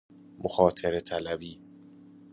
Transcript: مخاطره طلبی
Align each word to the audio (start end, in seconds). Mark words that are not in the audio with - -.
مخاطره 0.39 0.99
طلبی 1.01 1.61